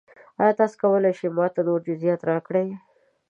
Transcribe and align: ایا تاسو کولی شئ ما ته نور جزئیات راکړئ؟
ایا 0.41 0.57
تاسو 0.59 0.75
کولی 0.81 1.11
شئ 1.19 1.29
ما 1.37 1.45
ته 1.53 1.61
نور 1.67 1.79
جزئیات 1.87 2.21
راکړئ؟ 2.29 2.67